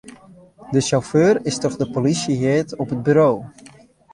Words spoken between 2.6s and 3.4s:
op it buro.